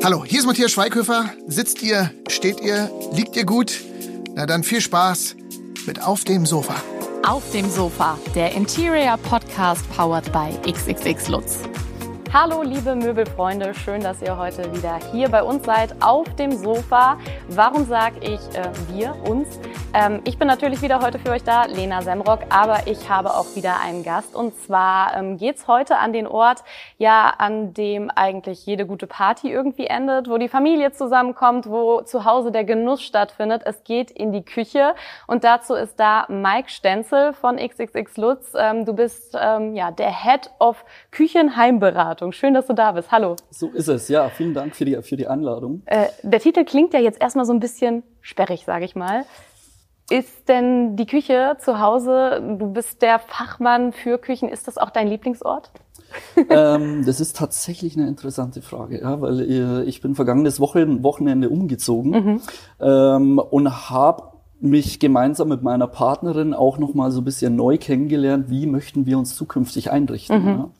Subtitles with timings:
[0.00, 1.30] Hallo, hier ist Matthias Schweighöfer.
[1.48, 3.80] Sitzt ihr, steht ihr, liegt ihr gut?
[4.34, 5.34] Na dann viel Spaß
[5.86, 6.76] mit Auf dem Sofa.
[7.26, 11.58] Auf dem Sofa, der Interior Podcast powered by XXX Lutz.
[12.30, 17.16] Hallo liebe Möbelfreunde, schön, dass ihr heute wieder hier bei uns seid auf dem Sofa.
[17.48, 19.58] Warum sage ich äh, wir, uns?
[19.94, 23.46] Ähm, ich bin natürlich wieder heute für euch da, Lena Semrock, aber ich habe auch
[23.56, 24.36] wieder einen Gast.
[24.36, 26.64] Und zwar ähm, geht's heute an den Ort,
[26.98, 32.26] ja, an dem eigentlich jede gute Party irgendwie endet, wo die Familie zusammenkommt, wo zu
[32.26, 33.62] Hause der Genuss stattfindet.
[33.64, 34.94] Es geht in die Küche
[35.26, 38.52] und dazu ist da Mike Stenzel von XXX Lutz.
[38.54, 42.17] Ähm, du bist ähm, ja der Head of Küchenheimberatung.
[42.30, 43.10] Schön, dass du da bist.
[43.10, 43.36] Hallo.
[43.50, 44.28] So ist es, ja.
[44.28, 45.82] Vielen Dank für die, für die Einladung.
[45.86, 49.24] Äh, der Titel klingt ja jetzt erstmal so ein bisschen sperrig, sage ich mal.
[50.10, 54.90] Ist denn die Küche zu Hause, du bist der Fachmann für Küchen, ist das auch
[54.90, 55.70] dein Lieblingsort?
[56.48, 61.50] ähm, das ist tatsächlich eine interessante Frage, ja, weil äh, ich bin vergangenes Wochen, Wochenende
[61.50, 62.40] umgezogen mhm.
[62.80, 64.22] ähm, und habe
[64.60, 69.06] mich gemeinsam mit meiner Partnerin auch noch mal so ein bisschen neu kennengelernt, wie möchten
[69.06, 70.42] wir uns zukünftig einrichten.
[70.42, 70.48] Mhm.
[70.48, 70.70] Ja?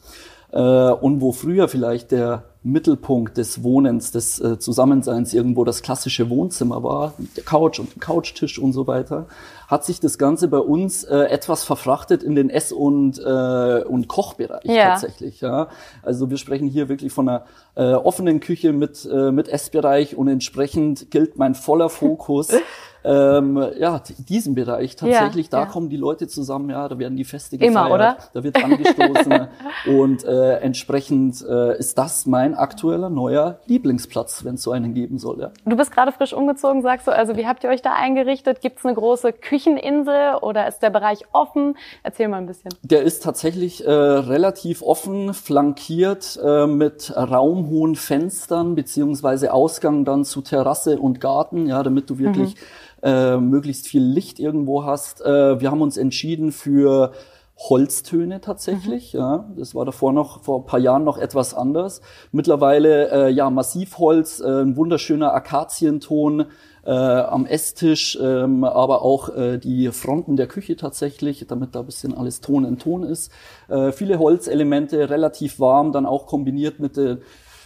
[0.53, 6.29] Äh, und wo früher vielleicht der Mittelpunkt des Wohnens, des äh, Zusammenseins irgendwo das klassische
[6.29, 9.27] Wohnzimmer war, der Couch und dem Couchtisch und so weiter,
[9.69, 14.09] hat sich das Ganze bei uns äh, etwas verfrachtet in den Ess- und, äh, und
[14.09, 14.91] Kochbereich ja.
[14.91, 15.41] tatsächlich.
[15.41, 15.69] Ja.
[16.03, 20.29] Also wir sprechen hier wirklich von einer äh, offenen Küche mit, äh, mit Essbereich und
[20.29, 22.49] entsprechend gilt mein voller Fokus
[23.09, 25.67] ähm, ja, diesen Bereich tatsächlich, ja, da ja.
[25.67, 28.19] kommen die Leute zusammen, ja, da werden die Feste gefeiert, Immer, oder?
[28.35, 29.49] da wird angestoßen
[29.99, 35.19] und äh, entsprechend äh, ist das mein aktueller neuer Lieblingsplatz, wenn es so einen geben
[35.19, 35.41] soll.
[35.41, 35.51] Ja.
[35.65, 38.61] Du bist gerade frisch umgezogen, sagst du, also wie habt ihr euch da eingerichtet?
[38.61, 41.77] Gibt es eine große Kücheninsel oder ist der Bereich offen?
[42.03, 42.75] Erzähl mal ein bisschen.
[42.83, 50.43] Der ist tatsächlich äh, relativ offen, flankiert äh, mit raumhohen Fenstern beziehungsweise Ausgang dann zu
[50.43, 55.21] Terrasse und Garten, ja, damit du wirklich mhm äh, möglichst viel Licht irgendwo hast.
[55.21, 57.13] Äh, wir haben uns entschieden für
[57.59, 59.15] Holztöne tatsächlich.
[59.15, 59.21] Mhm.
[59.21, 62.01] Ja, das war davor noch vor ein paar Jahren noch etwas anders.
[62.31, 66.47] Mittlerweile äh, ja Massivholz, äh, ein wunderschöner Akazienton
[66.85, 71.87] äh, am Esstisch, ähm, aber auch äh, die Fronten der Küche tatsächlich, damit da ein
[71.87, 73.33] bisschen alles Ton in Ton ist.
[73.69, 77.19] Äh, viele Holzelemente, relativ warm, dann auch kombiniert mit äh,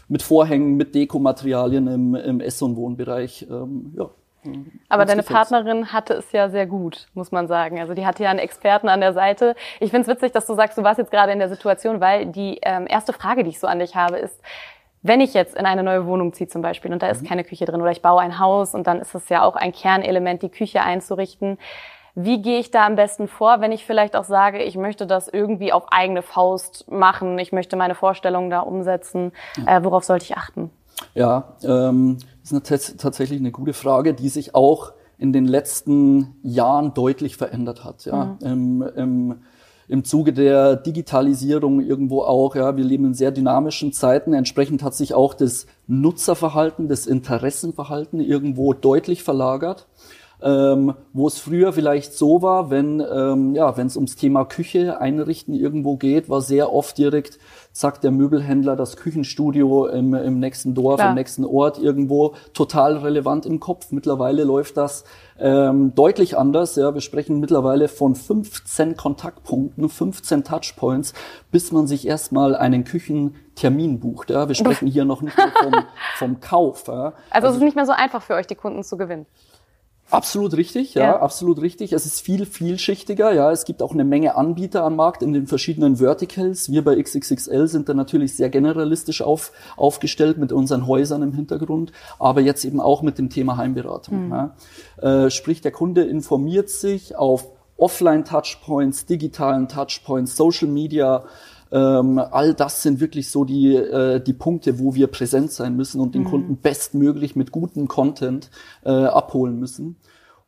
[0.08, 3.46] mit Vorhängen, mit Dekomaterialien im, im Ess- und Wohnbereich.
[3.50, 4.10] Ähm, ja,
[4.88, 7.80] aber deine Partnerin hatte es ja sehr gut, muss man sagen.
[7.80, 9.54] Also die hatte ja einen Experten an der Seite.
[9.78, 12.26] Ich finde es witzig, dass du sagst, du warst jetzt gerade in der Situation, weil
[12.26, 14.40] die ähm, erste Frage, die ich so an dich habe, ist,
[15.02, 17.26] wenn ich jetzt in eine neue Wohnung ziehe zum Beispiel und da ist mhm.
[17.26, 19.72] keine Küche drin oder ich baue ein Haus und dann ist es ja auch ein
[19.72, 21.58] Kernelement, die Küche einzurichten.
[22.14, 25.28] Wie gehe ich da am besten vor, wenn ich vielleicht auch sage, ich möchte das
[25.28, 29.78] irgendwie auf eigene Faust machen, ich möchte meine Vorstellungen da umsetzen, ja.
[29.78, 30.70] äh, worauf sollte ich achten?
[31.14, 36.94] Ja, ähm, das ist tatsächlich eine gute Frage, die sich auch in den letzten Jahren
[36.94, 38.04] deutlich verändert hat.
[38.04, 38.36] Ja.
[38.40, 38.46] Mhm.
[38.46, 39.34] Im, im,
[39.88, 44.32] Im Zuge der Digitalisierung irgendwo auch, ja, wir leben in sehr dynamischen Zeiten.
[44.32, 49.86] Entsprechend hat sich auch das Nutzerverhalten, das Interessenverhalten irgendwo deutlich verlagert.
[50.44, 55.00] Ähm, wo es früher vielleicht so war, wenn ähm, ja, wenn es ums Thema Küche
[55.00, 57.38] einrichten irgendwo geht, war sehr oft direkt
[57.72, 61.10] sagt der Möbelhändler das Küchenstudio im, im nächsten Dorf, Klar.
[61.10, 63.90] im nächsten Ort irgendwo total relevant im Kopf.
[63.90, 65.04] Mittlerweile läuft das
[65.38, 66.76] ähm, deutlich anders.
[66.76, 71.14] Ja, wir sprechen mittlerweile von 15 Kontaktpunkten, 15 Touchpoints,
[71.50, 74.30] bis man sich erstmal einen Küchentermin bucht.
[74.30, 75.72] Ja, wir sprechen hier noch nicht mehr vom,
[76.16, 76.84] vom Kauf.
[76.88, 76.94] Ja.
[76.94, 79.26] Also, also es ist nicht mehr so einfach für euch, die Kunden zu gewinnen.
[80.12, 81.94] Absolut richtig, ja, ja, absolut richtig.
[81.94, 83.50] Es ist viel vielschichtiger, ja.
[83.50, 86.70] Es gibt auch eine Menge Anbieter am Markt in den verschiedenen Verticals.
[86.70, 91.92] Wir bei XXXL sind da natürlich sehr generalistisch auf, aufgestellt mit unseren Häusern im Hintergrund,
[92.18, 94.26] aber jetzt eben auch mit dem Thema Heimberatung.
[94.26, 94.32] Mhm.
[94.32, 95.24] Ja.
[95.24, 97.46] Äh, sprich, der Kunde informiert sich auf
[97.78, 101.24] Offline-Touchpoints, digitalen Touchpoints, Social Media,
[101.72, 106.00] ähm, all das sind wirklich so die, äh, die Punkte, wo wir präsent sein müssen
[106.00, 106.28] und den mhm.
[106.28, 108.50] Kunden bestmöglich mit gutem Content
[108.84, 109.96] äh, abholen müssen.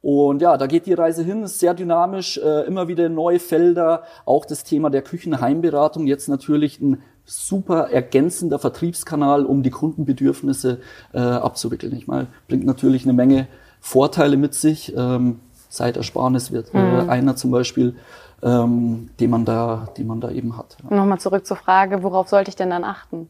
[0.03, 4.03] Und ja, da geht die Reise hin, ist sehr dynamisch, äh, immer wieder neue Felder,
[4.27, 10.81] auch das Thema der Küchenheimberatung, jetzt natürlich ein super ergänzender Vertriebskanal, um die Kundenbedürfnisse
[11.15, 11.97] äh, abzuwickeln.
[11.97, 13.49] Ich meine, bringt natürlich eine Menge
[13.81, 14.95] Vorteile mit sich.
[14.95, 15.41] Ähm,
[15.71, 17.09] Zeitersparnis wird äh, mhm.
[17.09, 17.97] einer zum Beispiel
[18.43, 20.77] ähm, die, man da, die man da eben hat.
[20.89, 20.97] Ja.
[20.97, 23.29] Nochmal zurück zur Frage, worauf sollte ich denn dann achten?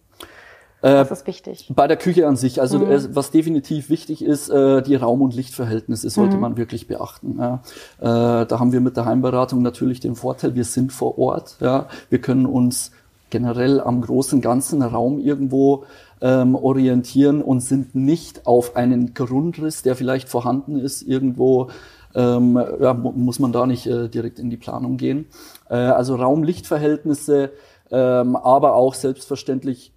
[0.86, 1.72] Was ist wichtig?
[1.74, 2.60] Bei der Küche an sich.
[2.60, 3.14] Also mhm.
[3.14, 6.42] was definitiv wichtig ist, äh, die Raum- und Lichtverhältnisse sollte mhm.
[6.42, 7.38] man wirklich beachten.
[7.38, 7.58] Äh,
[8.00, 11.56] da haben wir mit der Heimberatung natürlich den Vorteil, wir sind vor Ort.
[11.58, 12.90] Wir können uns
[13.30, 15.86] generell am großen ganzen Raum irgendwo
[16.20, 21.68] ähm, orientieren und sind nicht auf einen Grundriss, der vielleicht vorhanden ist, irgendwo
[22.14, 25.26] ähm, ja, muss man da nicht äh, direkt in die Planung gehen.
[25.68, 27.50] Äh, also Raum-Lichtverhältnisse,
[27.90, 29.92] ähm, aber auch selbstverständlich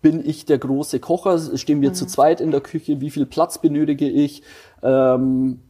[0.00, 1.94] bin ich der große Kocher, stehen wir mhm.
[1.94, 4.42] zu zweit in der Küche, wie viel Platz benötige ich,
[4.82, 5.60] ähm,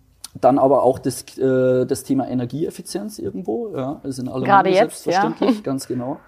[0.40, 5.04] dann aber auch das, äh, das Thema Energieeffizienz irgendwo, ja, das sind alle Gerade jetzt,
[5.04, 5.60] selbstverständlich, ja.
[5.62, 6.18] ganz genau.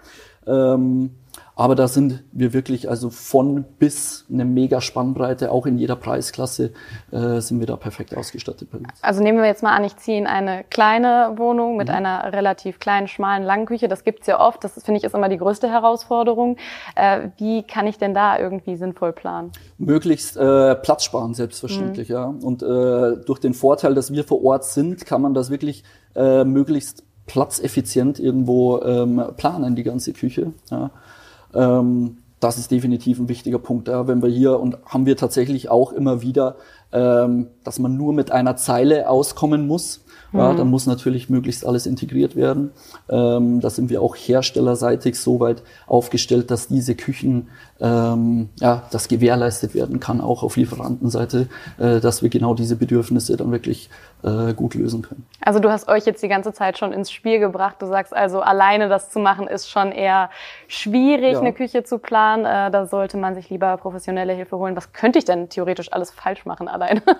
[0.47, 1.11] Ähm,
[1.55, 6.73] aber da sind wir wirklich also von bis eine mega Spannbreite, auch in jeder Preisklasse
[7.11, 8.87] äh, sind wir da perfekt ausgestattet bei uns.
[9.01, 11.95] Also nehmen wir jetzt mal an, ich ziehe in eine kleine Wohnung mit mhm.
[11.95, 13.87] einer relativ kleinen, schmalen, langen Küche.
[13.87, 14.63] Das gibt's ja oft.
[14.65, 16.57] Das finde ich ist immer die größte Herausforderung.
[16.95, 19.51] Äh, wie kann ich denn da irgendwie sinnvoll planen?
[19.77, 22.15] Möglichst äh, Platz sparen, selbstverständlich, mhm.
[22.15, 22.25] ja.
[22.25, 26.43] Und äh, durch den Vorteil, dass wir vor Ort sind, kann man das wirklich äh,
[26.43, 30.53] möglichst platzeffizient irgendwo ähm, planen, die ganze Küche.
[30.69, 30.91] Ja.
[31.53, 33.87] Ähm, das ist definitiv ein wichtiger Punkt.
[33.87, 36.57] Ja, wenn wir hier und haben wir tatsächlich auch immer wieder,
[36.91, 40.01] ähm, dass man nur mit einer Zeile auskommen muss.
[40.33, 40.57] Ja, mhm.
[40.57, 42.71] dann muss natürlich möglichst alles integriert werden.
[43.09, 47.47] Ähm, da sind wir auch herstellerseitig so weit aufgestellt, dass diese Küchen,
[47.79, 53.37] ähm, ja, das gewährleistet werden kann, auch auf Lieferantenseite, äh, dass wir genau diese Bedürfnisse
[53.37, 53.89] dann wirklich
[54.25, 55.25] äh, gut lösen können.
[55.41, 57.75] Also du hast euch jetzt die ganze Zeit schon ins Spiel gebracht.
[57.79, 60.29] Du sagst also, alleine das zu machen ist schon eher
[60.67, 61.39] schwierig, ja.
[61.39, 62.45] eine Küche zu planen.
[62.45, 64.75] Äh, da sollte man sich lieber professionelle Hilfe holen.
[64.75, 67.01] Was könnte ich denn theoretisch alles falsch machen alleine?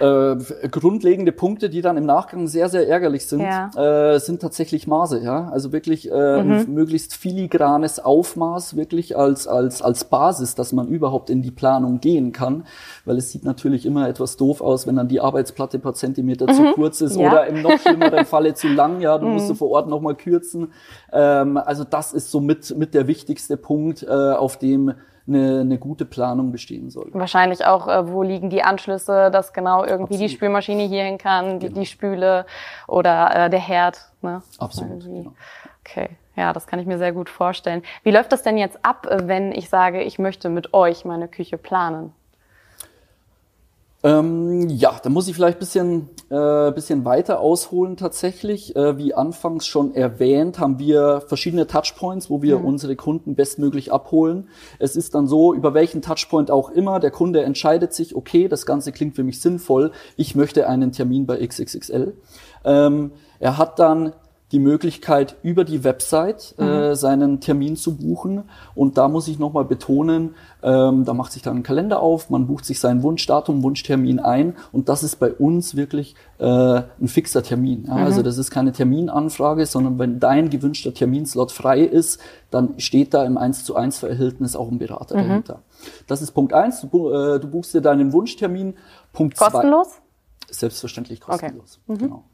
[0.00, 0.36] Äh,
[0.70, 3.70] grundlegende Punkte, die dann im Nachgang sehr, sehr ärgerlich sind, ja.
[4.14, 5.20] äh, sind tatsächlich Maße.
[5.20, 5.48] Ja?
[5.50, 6.52] Also wirklich äh, mhm.
[6.52, 12.00] ein möglichst filigranes Aufmaß, wirklich als, als, als Basis, dass man überhaupt in die Planung
[12.00, 12.64] gehen kann.
[13.06, 16.52] Weil es sieht natürlich immer etwas doof aus, wenn dann die Arbeitsplatte paar Zentimeter mhm.
[16.52, 17.30] zu kurz ist ja.
[17.30, 19.00] oder im noch schlimmeren Falle zu lang.
[19.00, 19.34] Ja, du mhm.
[19.34, 20.72] musst du vor Ort nochmal kürzen.
[21.12, 24.94] Ähm, also das ist so mit, mit der wichtigste Punkt, äh, auf dem
[25.26, 27.10] eine, eine gute Planung bestehen soll.
[27.12, 30.22] Wahrscheinlich auch, äh, wo liegen die Anschlüsse, dass genau irgendwie Absolut.
[30.22, 31.80] die Spülmaschine hierhin kann, die, genau.
[31.80, 32.46] die Spüle
[32.88, 34.10] oder äh, der Herd.
[34.20, 34.42] Ne?
[34.58, 35.04] Absolut.
[35.04, 35.32] Genau.
[35.84, 36.10] Okay.
[36.34, 37.82] Ja, das kann ich mir sehr gut vorstellen.
[38.04, 41.58] Wie läuft das denn jetzt ab, wenn ich sage, ich möchte mit euch meine Küche
[41.58, 42.14] planen?
[44.04, 48.74] Ähm, ja, da muss ich vielleicht bisschen, äh, bisschen weiter ausholen tatsächlich.
[48.74, 52.64] Äh, wie anfangs schon erwähnt, haben wir verschiedene Touchpoints, wo wir mhm.
[52.64, 54.48] unsere Kunden bestmöglich abholen.
[54.80, 58.66] Es ist dann so, über welchen Touchpoint auch immer, der Kunde entscheidet sich, okay, das
[58.66, 62.14] Ganze klingt für mich sinnvoll, ich möchte einen Termin bei XXXL.
[62.64, 64.12] Ähm, er hat dann
[64.52, 66.94] die Möglichkeit, über die Website äh, mhm.
[66.94, 68.44] seinen Termin zu buchen.
[68.74, 72.46] Und da muss ich nochmal betonen, ähm, da macht sich dann ein Kalender auf, man
[72.46, 74.54] bucht sich sein Wunschdatum, Wunschtermin ein.
[74.70, 77.84] Und das ist bei uns wirklich äh, ein fixer Termin.
[77.86, 77.92] Ja?
[77.92, 78.12] Also mhm.
[78.12, 82.20] Also das ist keine Terminanfrage, sondern wenn dein gewünschter Terminslot frei ist,
[82.50, 85.28] dann steht da im 1 zu 1 Verhältnis auch ein Berater mhm.
[85.28, 85.62] dahinter.
[86.06, 86.82] Das ist Punkt eins.
[86.82, 88.74] Du, äh, du buchst dir deinen Wunschtermin.
[89.14, 89.88] Punkt kostenlos?
[89.88, 91.80] Zwei, selbstverständlich kostenlos.
[91.86, 91.94] Okay.
[91.94, 91.98] Mhm.
[91.98, 92.24] Genau.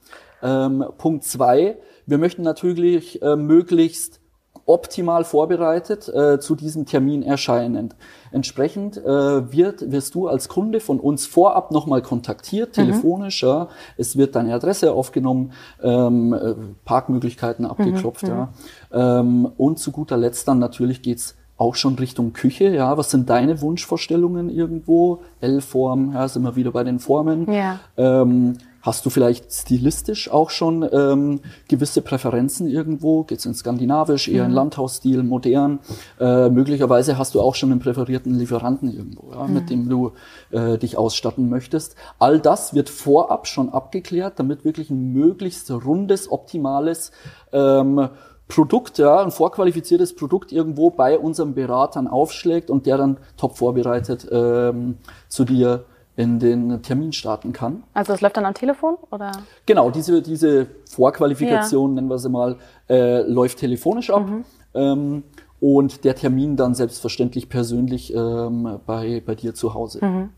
[0.42, 1.78] Ähm, Punkt zwei
[2.08, 4.20] wir möchten natürlich äh, möglichst
[4.64, 7.94] optimal vorbereitet äh, zu diesem Termin erscheinen.
[8.32, 12.82] Entsprechend äh, wird, wirst du als Kunde von uns vorab nochmal kontaktiert, mhm.
[12.82, 13.42] telefonisch.
[13.42, 13.48] Mhm.
[13.48, 13.68] Ja.
[13.96, 15.52] Es wird deine Adresse aufgenommen,
[15.82, 18.24] ähm, äh, Parkmöglichkeiten abgeklopft.
[18.24, 18.28] Mhm.
[18.28, 18.48] Ja.
[18.92, 22.68] Ähm, und zu guter Letzt dann natürlich geht's auch schon Richtung Küche.
[22.68, 25.20] Ja, was sind deine Wunschvorstellungen irgendwo?
[25.40, 27.52] L-Form, ja, sind wir wieder bei den Formen.
[27.52, 27.80] Ja.
[27.96, 33.22] Ähm, Hast du vielleicht stilistisch auch schon ähm, gewisse Präferenzen irgendwo?
[33.22, 34.56] Geht's in skandinavisch, eher in mhm.
[34.56, 35.80] Landhausstil, modern?
[36.18, 39.52] Äh, möglicherweise hast du auch schon einen präferierten Lieferanten irgendwo, ja, mhm.
[39.52, 40.12] mit dem du
[40.52, 41.96] äh, dich ausstatten möchtest.
[42.18, 47.12] All das wird vorab schon abgeklärt, damit wirklich ein möglichst rundes, optimales
[47.52, 48.08] ähm,
[48.48, 54.26] Produkt, ja, ein vorqualifiziertes Produkt irgendwo bei unserem Beratern aufschlägt und der dann top vorbereitet
[54.32, 54.96] ähm,
[55.28, 55.84] zu dir
[56.18, 57.84] in den Termin starten kann.
[57.94, 59.30] Also das läuft dann am Telefon oder?
[59.66, 61.94] Genau, diese, diese Vorqualifikation, ja.
[61.94, 62.56] nennen wir sie mal,
[62.90, 64.28] äh, läuft telefonisch ab.
[64.28, 64.44] Mhm.
[64.74, 65.22] Ähm,
[65.60, 70.04] und der Termin dann selbstverständlich persönlich ähm, bei, bei dir zu Hause.
[70.04, 70.30] Mhm.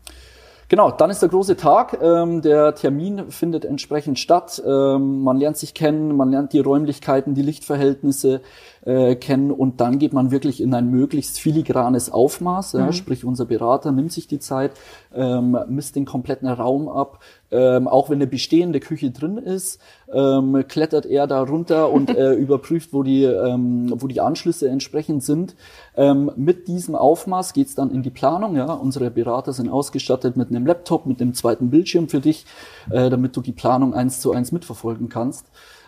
[0.69, 1.97] Genau, dann ist der große Tag.
[2.01, 4.61] Ähm, der Termin findet entsprechend statt.
[4.65, 8.41] Ähm, man lernt sich kennen, man lernt die Räumlichkeiten, die Lichtverhältnisse
[8.85, 12.73] äh, kennen und dann geht man wirklich in ein möglichst filigranes Aufmaß.
[12.73, 12.79] Mhm.
[12.79, 14.71] Ja, sprich, unser Berater nimmt sich die Zeit,
[15.13, 17.19] ähm, misst den kompletten Raum ab,
[17.51, 19.79] ähm, auch wenn eine bestehende Küche drin ist,
[20.11, 25.23] ähm, klettert er da runter und äh, überprüft, wo die, ähm, wo die Anschlüsse entsprechend
[25.23, 25.55] sind.
[25.95, 28.55] Ähm, mit diesem Aufmaß geht's dann in die Planung.
[28.55, 28.73] Ja?
[28.73, 32.45] Unsere Berater sind ausgestattet mit einem Laptop, mit einem zweiten Bildschirm für dich,
[32.89, 35.45] äh, damit du die Planung eins zu eins mitverfolgen kannst.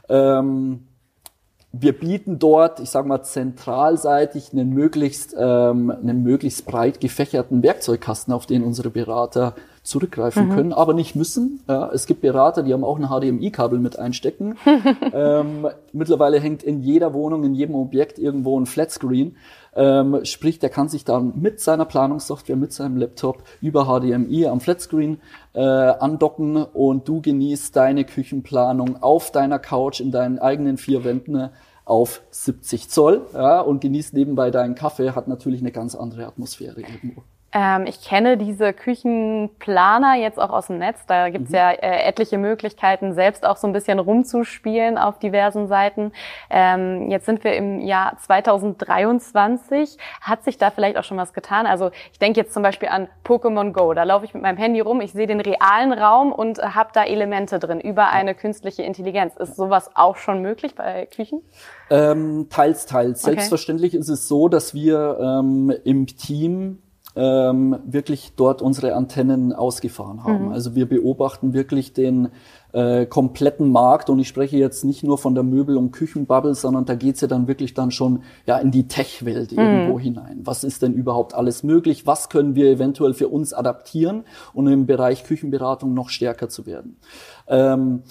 [0.10, 0.82] Ähm,
[1.76, 8.32] wir bieten dort, ich sage mal zentralseitig, einen möglichst, ähm, einen möglichst breit gefächerten Werkzeugkasten,
[8.32, 10.56] auf den unsere Berater zurückgreifen mhm.
[10.56, 11.62] können, aber nicht müssen.
[11.68, 14.56] Ja, es gibt Berater, die haben auch ein HDMI-Kabel mit einstecken.
[15.14, 19.36] ähm, mittlerweile hängt in jeder Wohnung, in jedem Objekt irgendwo ein Flatscreen.
[19.76, 24.62] Ähm, sprich, der kann sich dann mit seiner Planungssoftware, mit seinem Laptop über HDMI am
[24.62, 25.20] Flatscreen
[25.54, 31.50] äh, andocken und du genießt deine Küchenplanung auf deiner Couch in deinen eigenen vier Wänden
[31.86, 36.80] auf 70 Zoll ja, und genießt nebenbei deinen Kaffee, hat natürlich eine ganz andere Atmosphäre
[36.80, 37.24] irgendwo.
[37.54, 41.06] Ähm, ich kenne diese Küchenplaner jetzt auch aus dem Netz.
[41.06, 41.56] Da gibt's mhm.
[41.56, 46.12] ja äh, etliche Möglichkeiten, selbst auch so ein bisschen rumzuspielen auf diversen Seiten.
[46.50, 49.98] Ähm, jetzt sind wir im Jahr 2023.
[50.22, 51.66] Hat sich da vielleicht auch schon was getan?
[51.66, 53.94] Also ich denke jetzt zum Beispiel an Pokémon Go.
[53.94, 57.04] Da laufe ich mit meinem Handy rum, ich sehe den realen Raum und habe da
[57.04, 59.36] Elemente drin über eine künstliche Intelligenz.
[59.36, 61.42] Ist sowas auch schon möglich bei Küchen?
[61.90, 63.24] Ähm, teils, teils.
[63.24, 63.36] Okay.
[63.36, 66.83] Selbstverständlich ist es so, dass wir ähm, im Team
[67.16, 70.46] ähm, wirklich dort unsere Antennen ausgefahren haben.
[70.46, 70.52] Mhm.
[70.52, 72.30] Also wir beobachten wirklich den
[72.72, 76.86] äh, kompletten Markt und ich spreche jetzt nicht nur von der Möbel- und Küchenbubble, sondern
[76.86, 79.60] da geht's ja dann wirklich dann schon ja in die Tech-Welt mhm.
[79.60, 80.42] irgendwo hinein.
[80.44, 82.08] Was ist denn überhaupt alles möglich?
[82.08, 86.98] Was können wir eventuell für uns adaptieren, um im Bereich Küchenberatung noch stärker zu werden?
[87.48, 88.02] Ähm,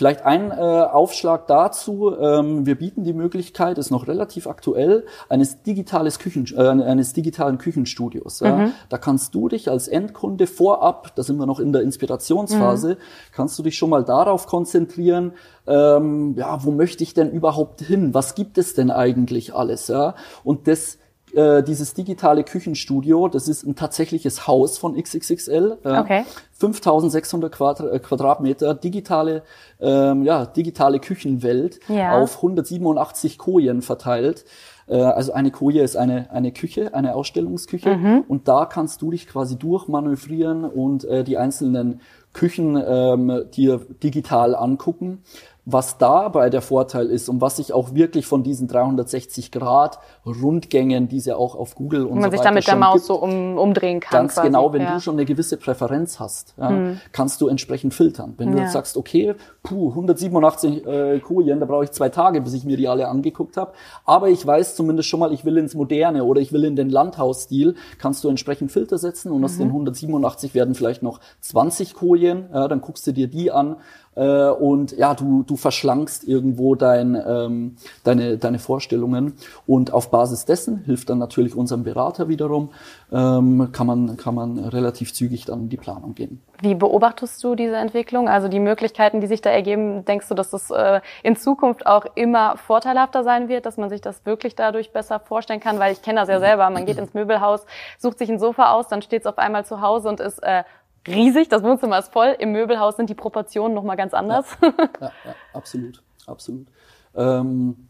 [0.00, 2.16] Vielleicht ein äh, Aufschlag dazu.
[2.18, 7.58] Ähm, wir bieten die Möglichkeit, ist noch relativ aktuell, eines, digitales Küchen, äh, eines digitalen
[7.58, 8.40] Küchenstudios.
[8.40, 8.56] Ja.
[8.56, 8.72] Mhm.
[8.88, 13.32] Da kannst du dich als Endkunde vorab, da sind wir noch in der Inspirationsphase, mhm.
[13.34, 15.32] kannst du dich schon mal darauf konzentrieren,
[15.66, 18.14] ähm, ja, wo möchte ich denn überhaupt hin?
[18.14, 19.88] Was gibt es denn eigentlich alles?
[19.88, 20.14] Ja?
[20.44, 20.96] Und das
[21.34, 25.78] äh, dieses digitale Küchenstudio, das ist ein tatsächliches Haus von XXXL.
[25.84, 26.24] Äh, okay.
[26.52, 29.42] 5600 Quadrat, äh, Quadratmeter, digitale,
[29.80, 32.18] ähm, ja, digitale Küchenwelt ja.
[32.18, 34.44] auf 187 Kojen verteilt.
[34.86, 37.96] Äh, also eine Koje ist eine, eine Küche, eine Ausstellungsküche.
[37.96, 38.24] Mhm.
[38.28, 42.00] Und da kannst du dich quasi durchmanövrieren und äh, die einzelnen
[42.32, 45.22] Küchen ähm, dir digital angucken
[45.64, 51.08] was dabei der Vorteil ist und was sich auch wirklich von diesen 360 Grad Rundgängen,
[51.08, 53.04] die es ja auch auf Google und man so sich dann mit der Maus gibt,
[53.06, 54.22] so um, umdrehen kann.
[54.22, 54.48] Ganz quasi.
[54.48, 54.94] genau, wenn ja.
[54.94, 57.00] du schon eine gewisse Präferenz hast, ja, mhm.
[57.12, 58.34] kannst du entsprechend filtern.
[58.38, 58.64] Wenn du ja.
[58.64, 62.76] jetzt sagst, okay, puh, 187 äh, Kojen, da brauche ich zwei Tage, bis ich mir
[62.76, 63.72] die alle angeguckt habe,
[64.04, 66.88] aber ich weiß zumindest schon mal, ich will ins Moderne oder ich will in den
[66.88, 69.44] Landhausstil, kannst du entsprechend Filter setzen und mhm.
[69.44, 73.76] aus den 187 werden vielleicht noch 20 Kojen, ja, dann guckst du dir die an
[74.20, 79.34] äh, und ja, du, du verschlankst irgendwo dein, ähm, deine, deine Vorstellungen
[79.66, 82.68] und auf Basis dessen hilft dann natürlich unserem Berater wiederum,
[83.10, 86.42] ähm, kann, man, kann man relativ zügig dann in die Planung gehen.
[86.60, 88.28] Wie beobachtest du diese Entwicklung?
[88.28, 92.04] Also die Möglichkeiten, die sich da ergeben, denkst du, dass das äh, in Zukunft auch
[92.14, 95.78] immer vorteilhafter sein wird, dass man sich das wirklich dadurch besser vorstellen kann?
[95.78, 97.64] Weil ich kenne das ja selber, man geht ins Möbelhaus,
[97.98, 100.64] sucht sich ein Sofa aus, dann steht es auf einmal zu Hause und ist äh,
[101.06, 102.36] riesig, das Wohnzimmer ist voll.
[102.38, 104.46] Im Möbelhaus sind die Proportionen nochmal ganz anders.
[104.62, 106.66] Ja, ja, ja absolut, absolut.
[107.14, 107.88] Ähm,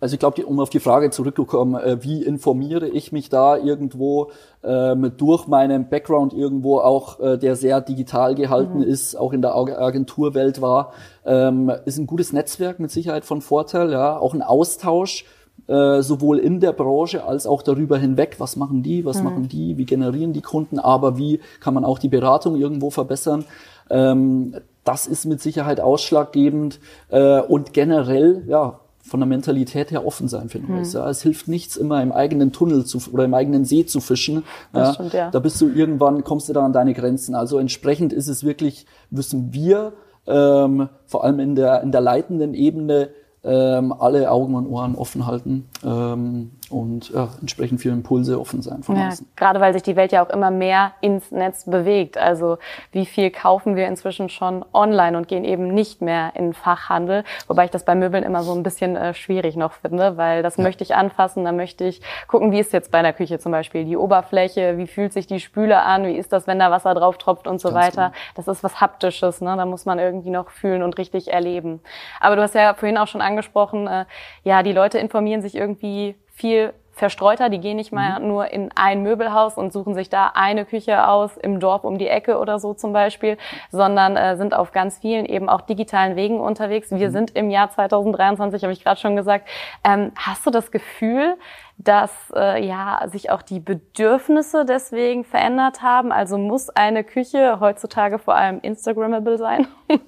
[0.00, 4.30] also ich glaube, um auf die Frage zurückzukommen, äh, wie informiere ich mich da irgendwo
[4.62, 8.84] ähm, durch meinen Background irgendwo auch, äh, der sehr digital gehalten mhm.
[8.84, 10.92] ist, auch in der Agenturwelt war,
[11.24, 15.24] ähm, ist ein gutes Netzwerk mit Sicherheit von Vorteil, ja, auch ein Austausch
[15.66, 18.36] äh, sowohl in der Branche als auch darüber hinweg.
[18.38, 19.24] Was machen die, was mhm.
[19.24, 23.44] machen die, wie generieren die Kunden, aber wie kann man auch die Beratung irgendwo verbessern?
[23.90, 30.28] Ähm, das ist mit Sicherheit ausschlaggebend äh, und generell, ja, von der Mentalität her offen
[30.28, 30.94] sein für Neues.
[30.94, 31.00] Mhm.
[31.00, 31.10] Ja.
[31.10, 34.44] Es hilft nichts, immer im eigenen Tunnel zu, oder im eigenen See zu fischen.
[34.74, 34.94] Ja.
[34.94, 35.30] Stimmt, ja.
[35.30, 37.34] Da bist du irgendwann, kommst du da an deine Grenzen.
[37.34, 39.94] Also entsprechend ist es wirklich, müssen wir
[40.26, 43.08] ähm, vor allem in der, in der leitenden Ebene
[43.48, 45.66] ähm, alle Augen und Ohren offen halten.
[45.84, 49.26] Ähm, und ja, entsprechend viele Impulse offen sein von ja, außen.
[49.36, 52.18] Gerade weil sich die Welt ja auch immer mehr ins Netz bewegt.
[52.18, 52.58] Also
[52.92, 57.64] wie viel kaufen wir inzwischen schon online und gehen eben nicht mehr in Fachhandel, wobei
[57.64, 60.62] ich das bei Möbeln immer so ein bisschen äh, schwierig noch finde, weil das ja.
[60.62, 63.84] möchte ich anfassen, da möchte ich gucken, wie ist jetzt bei einer Küche zum Beispiel
[63.84, 67.18] die Oberfläche, wie fühlt sich die Spüle an, wie ist das, wenn da Wasser drauf
[67.18, 68.06] tropft und so Ganz weiter.
[68.08, 68.18] Genau.
[68.34, 69.56] Das ist was Haptisches, ne?
[69.56, 71.80] da muss man irgendwie noch fühlen und richtig erleben.
[72.20, 74.04] Aber du hast ja vorhin auch schon angesprochen, äh,
[74.44, 77.48] ja, die Leute informieren sich irgendwie viel verstreuter.
[77.48, 78.28] Die gehen nicht mal mhm.
[78.28, 82.08] nur in ein Möbelhaus und suchen sich da eine Küche aus im Dorf um die
[82.08, 83.38] Ecke oder so zum Beispiel,
[83.70, 86.90] sondern äh, sind auf ganz vielen eben auch digitalen Wegen unterwegs.
[86.90, 87.12] Wir mhm.
[87.12, 89.48] sind im Jahr 2023, habe ich gerade schon gesagt.
[89.84, 91.36] Ähm, hast du das Gefühl,
[91.78, 96.12] dass äh, ja sich auch die Bedürfnisse deswegen verändert haben?
[96.12, 99.68] Also muss eine Küche heutzutage vor allem Instagrammable sein?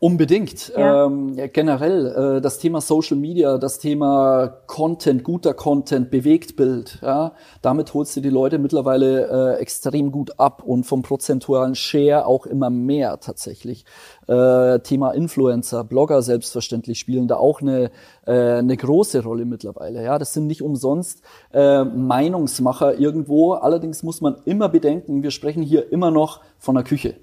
[0.00, 0.72] Unbedingt.
[0.76, 1.06] Ja.
[1.06, 7.00] Ähm, ja, generell äh, das Thema Social Media, das Thema Content, guter Content, Bewegtbild.
[7.02, 12.26] Ja, damit holst du die Leute mittlerweile äh, extrem gut ab und vom prozentualen Share
[12.26, 13.84] auch immer mehr tatsächlich.
[14.28, 17.90] Äh, Thema Influencer, Blogger selbstverständlich spielen da auch eine,
[18.24, 20.04] äh, eine große Rolle mittlerweile.
[20.04, 23.54] Ja, das sind nicht umsonst äh, Meinungsmacher irgendwo.
[23.54, 27.16] Allerdings muss man immer bedenken, wir sprechen hier immer noch von der Küche.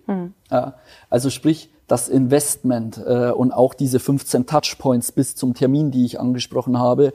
[0.52, 0.76] Ja,
[1.10, 6.20] also sprich das Investment äh, und auch diese 15 Touchpoints bis zum Termin, die ich
[6.20, 7.14] angesprochen habe,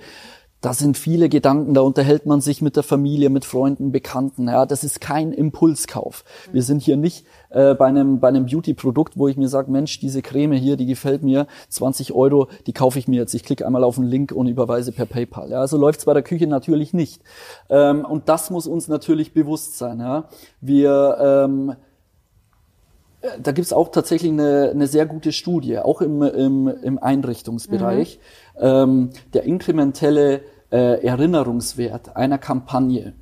[0.61, 4.47] da sind viele Gedanken, da unterhält man sich mit der Familie, mit Freunden, Bekannten.
[4.47, 6.23] Ja, das ist kein Impulskauf.
[6.53, 10.01] Wir sind hier nicht äh, bei einem, bei einem Beauty-Produkt, wo ich mir sage, Mensch,
[10.01, 13.33] diese Creme hier, die gefällt mir, 20 Euro, die kaufe ich mir jetzt.
[13.33, 15.51] Ich klicke einmal auf den Link und überweise per PayPal.
[15.51, 17.23] Ja, so läuft's bei der Küche natürlich nicht.
[17.71, 20.01] Ähm, und das muss uns natürlich bewusst sein.
[20.01, 20.25] Ja.
[20.61, 21.75] Wir ähm,
[23.43, 28.19] da gibt's auch tatsächlich eine, eine sehr gute Studie, auch im, im, im Einrichtungsbereich.
[28.59, 33.13] Ähm, der inkrementelle äh, Erinnerungswert einer Kampagne,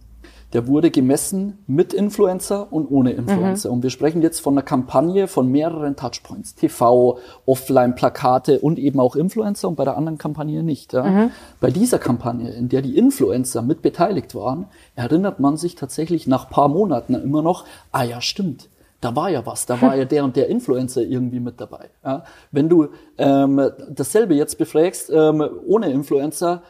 [0.53, 3.71] der wurde gemessen mit Influencer und ohne Influencer.
[3.71, 6.55] Und wir sprechen jetzt von einer Kampagne von mehreren Touchpoints.
[6.55, 10.95] TV, Offline, Plakate und eben auch Influencer und bei der anderen Kampagne nicht.
[10.95, 11.31] Ja.
[11.61, 16.49] Bei dieser Kampagne, in der die Influencer mit beteiligt waren, erinnert man sich tatsächlich nach
[16.49, 20.25] paar Monaten immer noch, ah ja, stimmt da war ja was, da war ja der
[20.25, 21.91] und der Influencer irgendwie mit dabei.
[22.05, 22.25] Ja.
[22.51, 26.63] Wenn du ähm, dasselbe jetzt befragst, ähm, ohne Influencer,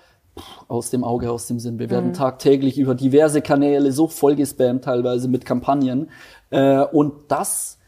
[0.69, 1.79] aus dem Auge, aus dem Sinn.
[1.79, 6.11] Wir werden tagtäglich über diverse Kanäle so vollgespammt teilweise mit Kampagnen.
[6.51, 7.79] Äh, und das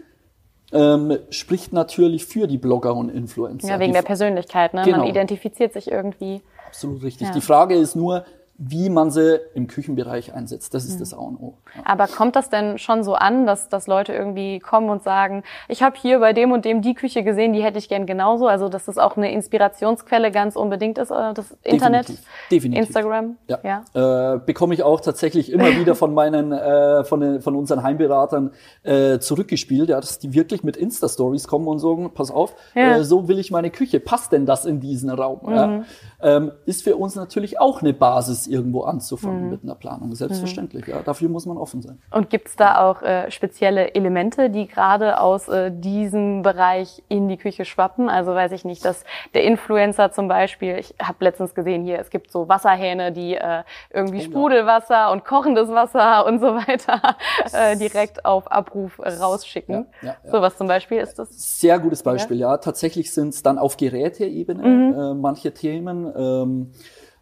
[0.73, 3.69] ähm, spricht natürlich für die Blogger und Influencer.
[3.69, 4.83] Ja, wegen die der Persönlichkeit, ne?
[4.85, 4.99] Genau.
[4.99, 6.43] Man identifiziert sich irgendwie.
[6.67, 7.29] Absolut richtig.
[7.29, 7.35] Ja.
[7.35, 8.25] Die Frage ist nur,
[8.63, 10.75] wie man sie im Küchenbereich einsetzt.
[10.75, 10.99] Das ist Mhm.
[10.99, 11.55] das A und O.
[11.75, 11.81] Ja.
[11.87, 15.83] Aber kommt das denn schon so an, dass, dass Leute irgendwie kommen und sagen, ich
[15.83, 18.47] habe hier bei dem und dem die Küche gesehen, die hätte ich gern genauso?
[18.49, 22.27] Also dass das auch eine Inspirationsquelle ganz unbedingt ist, äh, das Internet, Definitiv.
[22.51, 22.87] Definitiv.
[22.87, 23.37] Instagram?
[23.49, 24.35] Ja.
[24.35, 28.51] Äh, bekomme ich auch tatsächlich immer wieder von meinen, äh, von, den, von unseren Heimberatern
[28.83, 32.97] äh, zurückgespielt, ja, dass die wirklich mit Insta-Stories kommen und sagen, pass auf, Ja.
[32.99, 34.01] äh, so will ich meine Küche.
[34.01, 35.41] Passt denn das in diesen Raum?
[35.51, 35.83] Ja?
[36.23, 40.15] Ähm, ist für uns natürlich auch eine Basis, irgendwo anzufangen mit einer Planung.
[40.15, 41.01] Selbstverständlich, ja.
[41.03, 42.01] Dafür muss man offen sein.
[42.11, 47.37] Und gibt's da auch äh, spezielle Elemente, die gerade aus äh, diesem Bereich in die
[47.37, 48.09] Küche schwappen?
[48.09, 52.11] Also weiß ich nicht, dass der Influencer zum Beispiel, ich habe letztens gesehen hier, es
[52.11, 54.25] gibt so Wasserhähne, die äh, irgendwie ja.
[54.25, 57.17] Sprudelwasser und kochendes Wasser und so weiter
[57.53, 59.87] äh, direkt auf Abruf rausschicken.
[60.03, 60.31] Ja, ja, ja.
[60.31, 61.29] Sowas zum Beispiel ist das.
[61.61, 62.57] Sehr gutes Beispiel, ja.
[62.59, 66.13] Tatsächlich sind es dann auf Geräteebene äh, manche Themen.
[66.17, 66.73] Ähm,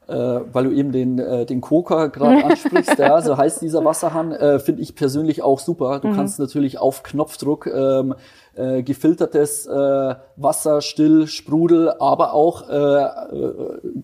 [0.08, 4.32] äh, weil du eben den, äh, den Koker gerade ansprichst, ja, so heißt dieser Wasserhahn,
[4.32, 6.00] äh, finde ich persönlich auch super.
[6.00, 8.14] Du kannst natürlich auf Knopfdruck ähm,
[8.58, 13.54] äh, gefiltertes äh, Wasser, Still, Sprudel, aber auch äh, äh,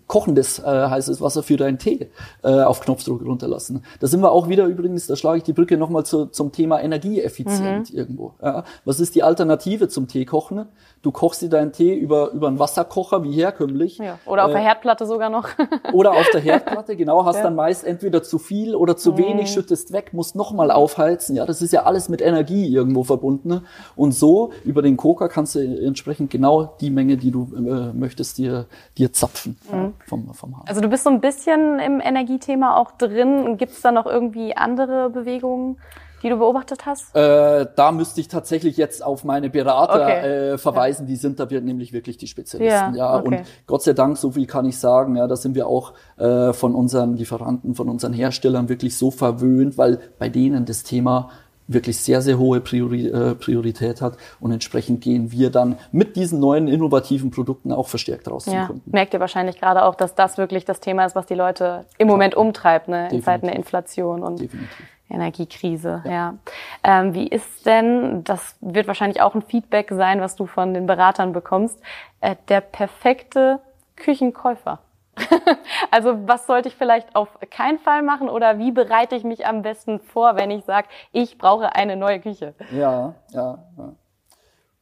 [0.06, 2.10] kochendes äh, heißes Wasser für deinen Tee
[2.42, 3.84] auf Knopfdruck runterlassen.
[4.00, 6.80] Da sind wir auch wieder übrigens, da schlage ich die Brücke nochmal zu, zum Thema
[6.80, 8.34] Energieeffizient irgendwo.
[8.42, 8.64] Ja.
[8.84, 10.66] Was ist die Alternative zum Teekochen?
[11.02, 13.98] Du kochst dir deinen Tee über, über einen Wasserkocher, wie herkömmlich.
[13.98, 14.18] Ja.
[14.26, 15.48] Oder auf der Herdplatte sogar noch.
[15.92, 19.92] Oder auf der Herdplatte, genau, hast dann meist entweder zu viel oder zu wenig, schüttest
[19.92, 21.36] weg, musst nochmal aufheizen.
[21.36, 23.62] Ja, das ist ja alles mit Energie irgendwo verbunden.
[23.96, 28.38] Und so über den Koker kannst du entsprechend genau die Menge, die du äh, möchtest,
[28.38, 28.66] dir,
[28.98, 30.64] dir zapfen ja, vom, vom Hahn.
[30.66, 33.56] Also du bist so ein bisschen im Energiethema auch drin.
[33.56, 35.78] Gibt's da noch irgendwie andere Bewegungen,
[36.22, 37.14] die du beobachtet hast?
[37.14, 40.52] Äh, da müsste ich tatsächlich jetzt auf meine Berater Okay.
[40.52, 42.94] äh, verweisen, die sind da wir- nämlich wirklich die Spezialisten.
[42.94, 43.26] Ja, Ja, okay.
[43.40, 46.54] und Gott sei Dank, so viel kann ich sagen, ja, da sind wir auch äh,
[46.54, 51.28] von unseren Lieferanten, von unseren Herstellern wirklich so verwöhnt, weil bei denen das Thema
[51.66, 56.40] wirklich sehr, sehr hohe Priori äh, Priorität hat und entsprechend gehen wir dann mit diesen
[56.40, 58.90] neuen innovativen Produkten auch verstärkt raus zum Ja, Kunden.
[58.90, 62.06] merkt ihr wahrscheinlich gerade auch, dass das wirklich das Thema ist, was die Leute im
[62.08, 63.08] Moment umtreibt, ne?
[63.10, 63.22] in.
[63.22, 64.70] Zeiten der Inflation und Definitiv.
[65.10, 66.02] Energiekrise.
[66.06, 66.34] Ja.
[66.82, 70.86] Ähm, wie ist denn, das wird wahrscheinlich auch ein Feedback sein, was du von den
[70.86, 71.78] Beratern bekommst,
[72.20, 73.60] äh, der perfekte
[73.96, 74.80] Küchenkäufer?
[75.90, 79.62] also was sollte ich vielleicht auf keinen Fall machen oder wie bereite ich mich am
[79.62, 82.54] besten vor, wenn ich sage, ich brauche eine neue Küche?
[82.70, 83.92] Ja, ja, ja.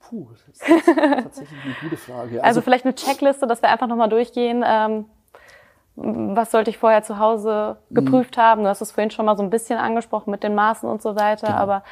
[0.00, 0.62] Puh, das ist
[1.22, 2.42] tatsächlich eine gute Frage.
[2.42, 4.64] Also, vielleicht eine Checkliste, dass wir einfach nochmal durchgehen.
[4.66, 5.06] Ähm,
[5.94, 8.62] was sollte ich vorher zu Hause geprüft haben?
[8.62, 11.16] Du hast es vorhin schon mal so ein bisschen angesprochen mit den Maßen und so
[11.16, 11.82] weiter, aber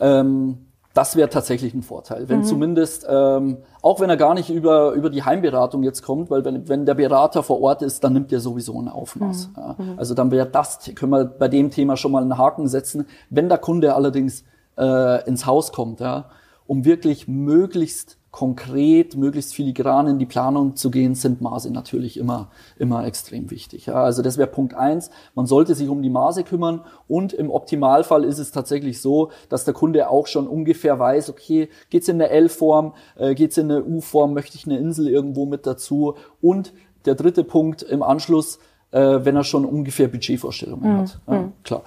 [0.00, 2.28] Ähm, das wäre tatsächlich ein Vorteil, Mhm.
[2.28, 6.44] wenn zumindest, ähm, auch wenn er gar nicht über, über die Heimberatung jetzt kommt, weil
[6.44, 9.48] wenn, wenn der Berater vor Ort ist, dann nimmt er sowieso ein Aufmaß.
[9.48, 9.54] Mhm.
[9.56, 9.76] Ja.
[9.96, 13.06] Also dann wäre das, können wir bei dem Thema schon mal einen Haken setzen.
[13.30, 14.44] Wenn der Kunde allerdings
[14.78, 16.26] äh, ins Haus kommt, ja,
[16.66, 22.48] um wirklich möglichst konkret, möglichst filigran in die Planung zu gehen, sind Maße natürlich immer,
[22.78, 23.86] immer extrem wichtig.
[23.86, 25.10] Ja, also das wäre Punkt eins.
[25.34, 29.64] Man sollte sich um die Maße kümmern und im Optimalfall ist es tatsächlich so, dass
[29.64, 33.82] der Kunde auch schon ungefähr weiß, okay, geht's in eine L-Form, äh, geht's in eine
[33.82, 36.72] U-Form, möchte ich eine Insel irgendwo mit dazu und
[37.06, 38.60] der dritte Punkt im Anschluss,
[38.92, 40.98] äh, wenn er schon ungefähr Budgetvorstellungen mhm.
[40.98, 41.20] hat.
[41.26, 41.52] Ja, mhm.
[41.64, 41.82] klar.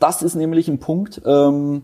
[0.00, 1.82] Das ist nämlich ein Punkt, ähm,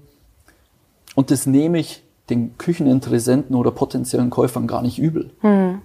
[1.14, 5.30] und das nehme ich den Kücheninteressenten oder potenziellen Käufern gar nicht übel.
[5.42, 5.82] Mhm.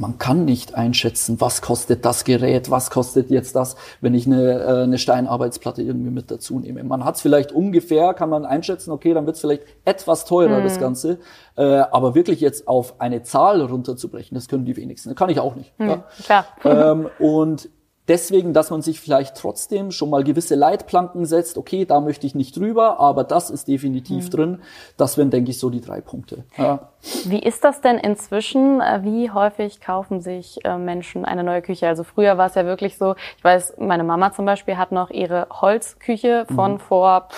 [0.00, 4.60] Man kann nicht einschätzen, was kostet das Gerät, was kostet jetzt das, wenn ich eine,
[4.60, 6.84] äh, eine Steinarbeitsplatte irgendwie mit dazu nehme.
[6.84, 10.60] Man hat es vielleicht ungefähr, kann man einschätzen, okay, dann wird es vielleicht etwas teurer,
[10.60, 10.64] mhm.
[10.64, 11.18] das Ganze.
[11.56, 15.08] Äh, aber wirklich jetzt auf eine Zahl runterzubrechen, das können die wenigsten.
[15.08, 15.76] Das kann ich auch nicht.
[15.80, 16.04] Mhm, ja.
[16.22, 16.46] Klar.
[16.64, 17.68] Ähm, und
[18.08, 21.58] Deswegen, dass man sich vielleicht trotzdem schon mal gewisse Leitplanken setzt.
[21.58, 24.30] Okay, da möchte ich nicht drüber, aber das ist definitiv mhm.
[24.30, 24.62] drin.
[24.96, 26.44] Das wären, denke ich, so die drei Punkte.
[26.56, 26.88] Ja.
[27.24, 28.80] Wie ist das denn inzwischen?
[28.80, 31.86] Äh, wie häufig kaufen sich äh, Menschen eine neue Küche?
[31.86, 35.10] Also früher war es ja wirklich so, ich weiß, meine Mama zum Beispiel hat noch
[35.10, 36.78] ihre Holzküche von mhm.
[36.78, 37.28] vor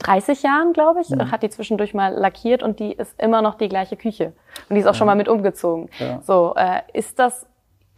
[0.00, 1.30] 30 Jahren, glaube ich, mhm.
[1.30, 4.32] hat die zwischendurch mal lackiert und die ist immer noch die gleiche Küche.
[4.68, 4.94] Und die ist auch ja.
[4.94, 5.88] schon mal mit umgezogen.
[5.98, 6.20] Ja.
[6.22, 7.46] So, äh, ist das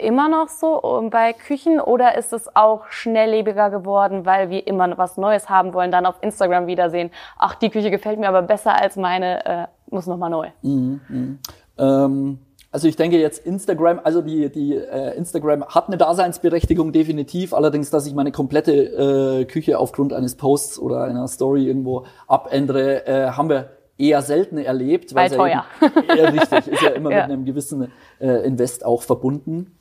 [0.01, 5.17] immer noch so bei Küchen oder ist es auch schnelllebiger geworden, weil wir immer was
[5.17, 8.97] Neues haben wollen, dann auf Instagram wiedersehen, ach, die Küche gefällt mir aber besser als
[8.97, 10.49] meine, äh, muss nochmal neu.
[10.63, 11.39] Mhm, mh.
[11.79, 12.39] ähm,
[12.73, 17.91] also ich denke jetzt Instagram, also die, die äh, Instagram hat eine Daseinsberechtigung definitiv, allerdings,
[17.91, 23.31] dass ich meine komplette äh, Küche aufgrund eines Posts oder einer Story irgendwo abändere, äh,
[23.31, 25.15] haben wir eher selten erlebt.
[25.15, 25.65] Weil teuer.
[25.81, 27.23] Ja richtig, ist ja immer ja.
[27.23, 29.77] mit einem gewissen äh, Invest auch verbunden.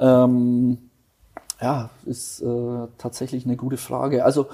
[0.00, 0.78] Ähm,
[1.60, 4.24] ja, ist äh, tatsächlich eine gute Frage.
[4.24, 4.46] Also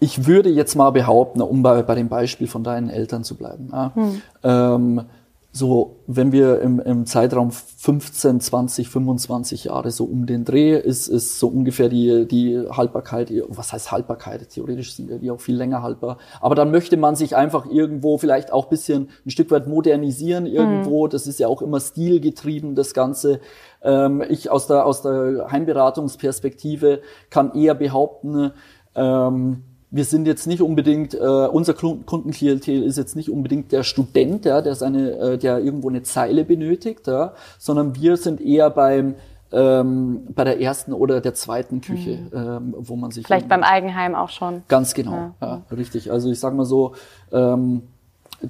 [0.00, 3.68] ich würde jetzt mal behaupten, um bei, bei dem Beispiel von deinen Eltern zu bleiben.
[3.72, 4.22] Ja, hm.
[4.42, 5.04] ähm,
[5.54, 11.08] so, wenn wir im, im Zeitraum 15, 20, 25 Jahre so um den Dreh, ist,
[11.08, 14.48] ist so ungefähr die, die Haltbarkeit, was heißt Haltbarkeit?
[14.48, 16.16] Theoretisch sind ja die auch viel länger haltbar.
[16.40, 21.04] Aber dann möchte man sich einfach irgendwo vielleicht auch bisschen ein Stück weit modernisieren irgendwo.
[21.04, 21.10] Mhm.
[21.10, 23.40] Das ist ja auch immer stilgetrieben, das Ganze.
[23.82, 28.52] Ähm, ich aus der, aus der Heimberatungsperspektive kann eher behaupten,
[28.94, 34.46] ähm, wir sind jetzt nicht unbedingt, äh, unser Kundenklientel ist jetzt nicht unbedingt der Student,
[34.46, 39.14] ja, der seine, äh, der irgendwo eine Zeile benötigt, ja, sondern wir sind eher beim
[39.52, 42.30] ähm, bei der ersten oder der zweiten Küche, mhm.
[42.32, 44.62] ähm, wo man sich vielleicht beim Eigenheim auch schon.
[44.66, 46.10] Ganz genau, ja, ja richtig.
[46.10, 46.94] Also ich sag mal so
[47.30, 47.82] ähm,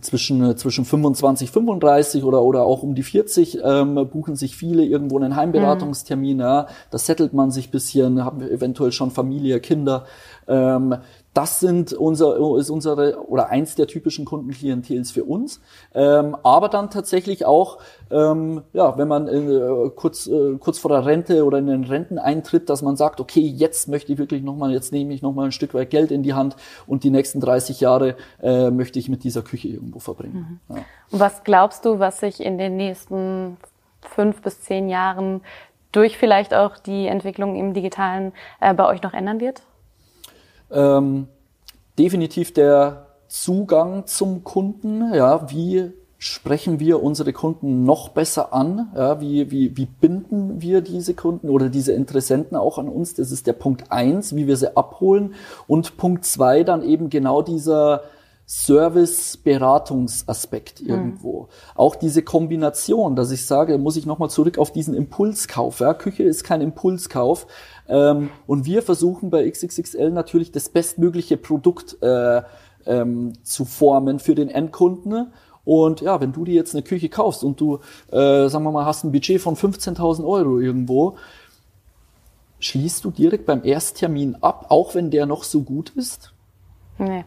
[0.00, 5.18] zwischen zwischen 25, 35 oder oder auch um die 40 ähm, buchen sich viele irgendwo
[5.18, 6.37] einen Heimberatungstermin.
[6.37, 6.42] Mhm.
[6.42, 10.07] Ja, da settelt man sich bisschen, haben eventuell schon Familie, Kinder.
[10.46, 10.96] Ähm,
[11.34, 15.60] das sind unser, ist unsere oder eins der typischen Kundenklientels für uns.
[15.94, 17.78] Ähm, aber dann tatsächlich auch,
[18.10, 22.68] ähm, ja, wenn man äh, kurz, äh, kurz vor der Rente oder in den Renteneintritt,
[22.68, 25.72] dass man sagt, okay, jetzt möchte ich wirklich nochmal, jetzt nehme ich nochmal ein Stück
[25.72, 29.42] weit Geld in die Hand und die nächsten 30 Jahre äh, möchte ich mit dieser
[29.42, 30.60] Küche irgendwo verbringen.
[30.68, 30.76] Mhm.
[30.76, 30.82] Ja.
[31.10, 33.56] Und was glaubst du, was sich in den nächsten
[34.02, 35.40] fünf bis zehn Jahren
[35.92, 39.62] durch vielleicht auch die Entwicklung im Digitalen äh, bei euch noch ändern wird?
[40.72, 41.28] Ähm,
[41.98, 48.92] definitiv der Zugang zum Kunden, ja, wie sprechen wir unsere Kunden noch besser an?
[48.94, 53.14] Ja, wie, wie, wie binden wir diese Kunden oder diese Interessenten auch an uns?
[53.14, 55.35] Das ist der Punkt eins, wie wir sie abholen.
[55.66, 58.02] Und Punkt zwei dann eben genau dieser
[58.52, 60.88] Service-Beratungsaspekt hm.
[60.88, 61.42] irgendwo.
[61.42, 61.46] Mhm.
[61.74, 65.80] Auch diese Kombination, dass ich sage, muss ich nochmal zurück auf diesen Impulskauf.
[65.80, 65.94] Ja?
[65.94, 67.46] Küche ist kein Impulskauf.
[67.88, 72.42] Ähm, und wir versuchen bei XXXL natürlich das bestmögliche Produkt äh,
[72.84, 75.32] ähm, zu formen für den Endkunden.
[75.64, 77.78] Und ja, wenn du dir jetzt eine Küche kaufst und du,
[78.10, 81.16] äh, sagen wir mal, hast ein Budget von 15.000 Euro irgendwo,
[82.58, 86.34] schließt du direkt beim Ersttermin ab, auch wenn der noch so gut ist?
[86.98, 87.24] Nee.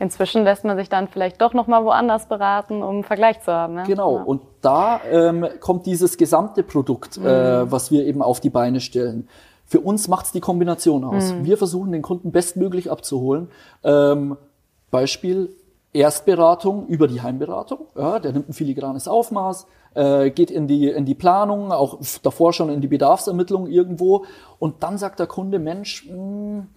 [0.00, 3.52] Inzwischen lässt man sich dann vielleicht doch noch mal woanders beraten, um einen Vergleich zu
[3.52, 3.74] haben.
[3.74, 3.84] Ne?
[3.86, 4.16] Genau.
[4.16, 4.22] Ja.
[4.22, 7.26] Und da ähm, kommt dieses gesamte Produkt, äh, mhm.
[7.26, 9.28] äh, was wir eben auf die Beine stellen.
[9.66, 11.34] Für uns macht's die Kombination aus.
[11.34, 11.44] Mhm.
[11.44, 13.50] Wir versuchen den Kunden bestmöglich abzuholen.
[13.84, 14.38] Ähm,
[14.90, 15.54] Beispiel
[15.92, 17.80] Erstberatung über die Heimberatung.
[17.94, 22.54] Ja, der nimmt ein filigranes Aufmaß, äh, geht in die, in die Planung, auch davor
[22.54, 24.24] schon in die Bedarfsermittlung irgendwo.
[24.58, 26.68] Und dann sagt der Kunde, Mensch, mh, hm,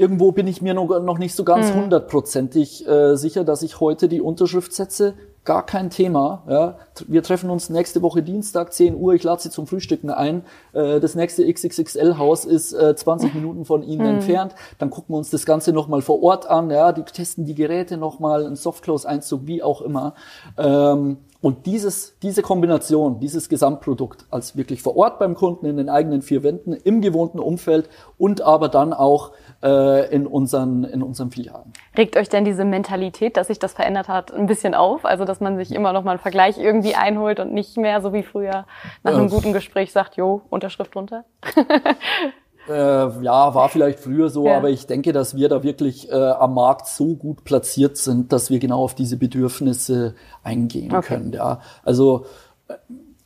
[0.00, 1.82] irgendwo bin ich mir noch, noch nicht so ganz mhm.
[1.82, 5.14] hundertprozentig äh, sicher, dass ich heute die Unterschrift setze.
[5.44, 6.42] Gar kein Thema.
[6.48, 6.78] Ja.
[7.06, 9.14] Wir treffen uns nächste Woche Dienstag, 10 Uhr.
[9.14, 10.42] Ich lade Sie zum Frühstücken ein.
[10.72, 14.14] Äh, das nächste XXXL-Haus ist äh, 20 Minuten von Ihnen mhm.
[14.14, 14.54] entfernt.
[14.78, 16.70] Dann gucken wir uns das Ganze nochmal vor Ort an.
[16.70, 16.92] Ja.
[16.92, 20.14] Die testen die Geräte nochmal, ein Softclose-Einzug, wie auch immer.
[20.56, 25.88] Ähm, und dieses, diese Kombination, dieses Gesamtprodukt als wirklich vor Ort beim Kunden in den
[25.88, 31.30] eigenen vier Wänden, im gewohnten Umfeld und aber dann auch äh, in, unseren, in unseren
[31.30, 31.72] Filialen.
[31.96, 35.04] Regt euch denn diese Mentalität, dass sich das verändert hat, ein bisschen auf?
[35.04, 38.12] Also, dass man sich immer noch mal einen Vergleich irgendwie einholt und nicht mehr so
[38.12, 38.66] wie früher
[39.02, 41.24] nach einem äh, guten Gespräch sagt, jo, Unterschrift runter?
[42.68, 42.72] Äh,
[43.22, 44.56] ja, war vielleicht früher so, ja.
[44.56, 48.50] aber ich denke, dass wir da wirklich äh, am Markt so gut platziert sind, dass
[48.50, 51.16] wir genau auf diese Bedürfnisse eingehen okay.
[51.16, 51.32] können.
[51.32, 52.26] Ja, also
[52.68, 52.74] äh,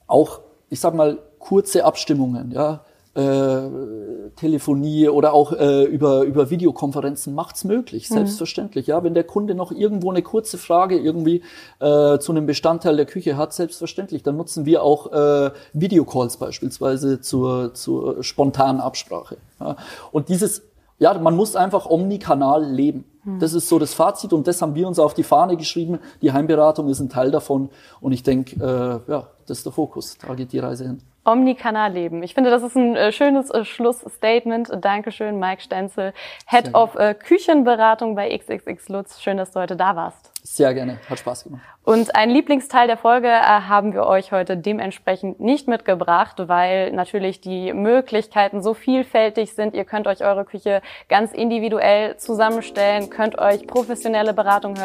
[0.06, 2.52] auch, ich sag mal, kurze Abstimmungen.
[2.52, 8.14] Ja, äh, Telefonie oder auch äh, über, über Videokonferenzen macht's möglich, mhm.
[8.14, 8.88] selbstverständlich.
[8.88, 11.42] Ja, wenn der Kunde noch irgendwo eine kurze Frage irgendwie
[11.80, 17.20] äh, zu einem Bestandteil der Küche hat, selbstverständlich, dann nutzen wir auch äh, Videocalls beispielsweise
[17.20, 19.36] zur, zur spontanen Absprache.
[19.60, 19.76] Ja.
[20.10, 20.62] Und dieses,
[20.98, 23.04] ja, man muss einfach omnikanal leben.
[23.24, 23.38] Mhm.
[23.38, 25.98] Das ist so das Fazit und das haben wir uns auf die Fahne geschrieben.
[26.22, 30.16] Die Heimberatung ist ein Teil davon und ich denke, äh, ja, das ist der Fokus.
[30.18, 31.02] Da geht die Reise hin.
[31.24, 32.22] Omnikanal leben.
[32.22, 34.70] Ich finde, das ist ein äh, schönes äh, Schlussstatement.
[34.80, 36.12] Dankeschön, Mike Stenzel,
[36.46, 39.20] Head of äh, Küchenberatung bei XXX Lutz.
[39.20, 40.30] Schön, dass du heute da warst.
[40.42, 41.62] Sehr gerne, hat Spaß gemacht.
[41.84, 47.72] Und ein Lieblingsteil der Folge haben wir euch heute dementsprechend nicht mitgebracht, weil natürlich die
[47.72, 49.74] Möglichkeiten so vielfältig sind.
[49.74, 54.76] Ihr könnt euch eure Küche ganz individuell zusammenstellen, könnt euch professionelle Beratung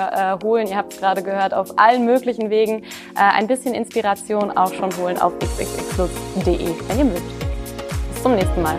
[0.43, 0.67] holen.
[0.67, 2.83] Ihr habt es gerade gehört, auf allen möglichen Wegen
[3.15, 7.39] ein bisschen Inspiration auch schon holen auf xxxlutz.de, wenn ihr mögt.
[8.13, 8.77] Bis zum nächsten Mal.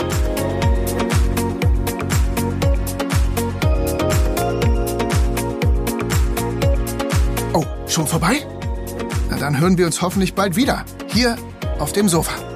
[7.90, 8.46] Schon vorbei?
[9.30, 10.84] Na dann hören wir uns hoffentlich bald wieder.
[11.08, 11.34] Hier
[11.80, 12.49] auf dem Sofa.